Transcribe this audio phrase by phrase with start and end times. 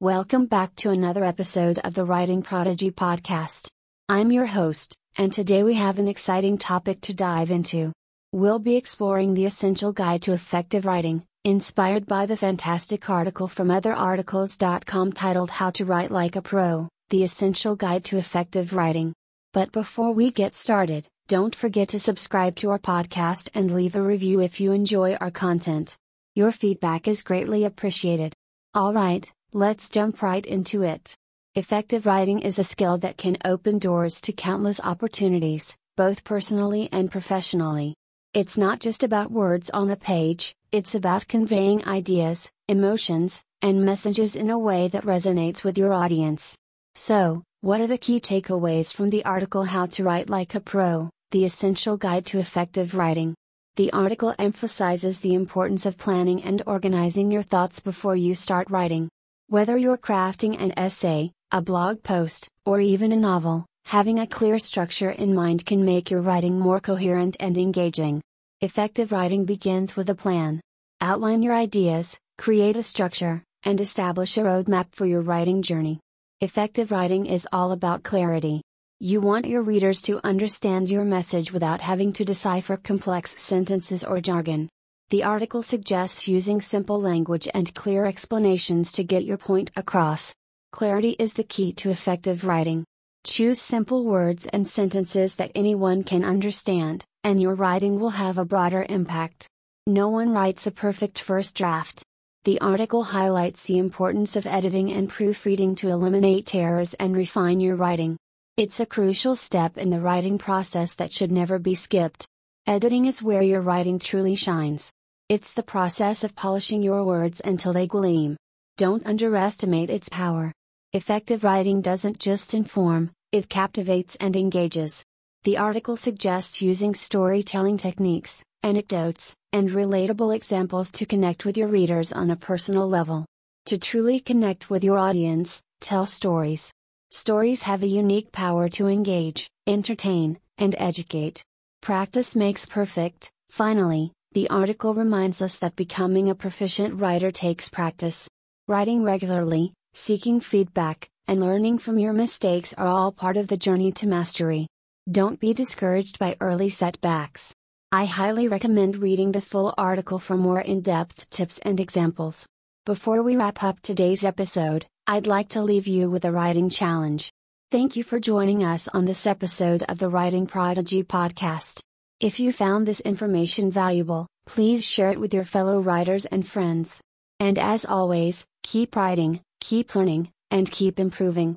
[0.00, 3.70] Welcome back to another episode of the Writing Prodigy podcast.
[4.10, 7.92] I'm your host, and today we have an exciting topic to dive into.
[8.30, 13.68] We'll be exploring the essential guide to effective writing, inspired by the fantastic article from
[13.68, 19.14] otherarticles.com titled How to Write Like a Pro The Essential Guide to Effective Writing.
[19.54, 24.02] But before we get started, don't forget to subscribe to our podcast and leave a
[24.02, 25.96] review if you enjoy our content.
[26.34, 28.34] Your feedback is greatly appreciated.
[28.76, 31.14] Alright, let's jump right into it.
[31.54, 37.10] Effective writing is a skill that can open doors to countless opportunities, both personally and
[37.10, 37.94] professionally.
[38.34, 44.36] It's not just about words on a page, it's about conveying ideas, emotions, and messages
[44.36, 46.54] in a way that resonates with your audience.
[46.94, 51.08] So, what are the key takeaways from the article How to Write Like a Pro,
[51.30, 53.34] the essential guide to effective writing?
[53.76, 59.08] The article emphasizes the importance of planning and organizing your thoughts before you start writing.
[59.48, 64.58] Whether you're crafting an essay, a blog post, or even a novel, having a clear
[64.58, 68.22] structure in mind can make your writing more coherent and engaging.
[68.60, 70.60] Effective writing begins with a plan.
[71.00, 76.00] Outline your ideas, create a structure, and establish a roadmap for your writing journey.
[76.40, 78.62] Effective writing is all about clarity.
[78.98, 84.20] You want your readers to understand your message without having to decipher complex sentences or
[84.20, 84.68] jargon.
[85.10, 90.34] The article suggests using simple language and clear explanations to get your point across.
[90.72, 92.84] Clarity is the key to effective writing.
[93.24, 98.44] Choose simple words and sentences that anyone can understand, and your writing will have a
[98.44, 99.46] broader impact.
[99.86, 102.02] No one writes a perfect first draft.
[102.42, 107.76] The article highlights the importance of editing and proofreading to eliminate errors and refine your
[107.76, 108.16] writing.
[108.56, 112.26] It's a crucial step in the writing process that should never be skipped.
[112.66, 114.90] Editing is where your writing truly shines.
[115.28, 118.36] It's the process of polishing your words until they gleam.
[118.76, 120.52] Don't underestimate its power.
[120.92, 125.02] Effective writing doesn't just inform, it captivates and engages.
[125.42, 132.12] The article suggests using storytelling techniques, anecdotes, and relatable examples to connect with your readers
[132.12, 133.26] on a personal level.
[133.64, 136.70] To truly connect with your audience, tell stories.
[137.10, 141.42] Stories have a unique power to engage, entertain, and educate.
[141.82, 148.28] Practice makes perfect, finally, the article reminds us that becoming a proficient writer takes practice.
[148.68, 153.90] Writing regularly, seeking feedback, and learning from your mistakes are all part of the journey
[153.90, 154.66] to mastery.
[155.10, 157.54] Don't be discouraged by early setbacks.
[157.90, 162.46] I highly recommend reading the full article for more in depth tips and examples.
[162.84, 167.32] Before we wrap up today's episode, I'd like to leave you with a writing challenge.
[167.70, 171.80] Thank you for joining us on this episode of the Writing Prodigy podcast.
[172.18, 176.98] If you found this information valuable, please share it with your fellow writers and friends.
[177.38, 181.54] And as always, keep writing, keep learning, and keep improving.